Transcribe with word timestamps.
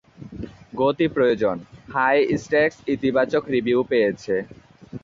গতি 0.73 1.07
প্রয়োজন: 1.07 1.55
high 1.93 2.17
stakes 2.37 2.77
ইতিবাচক 2.93 3.43
রিভিউ 3.53 3.79
পেয়েছে। 3.91 4.35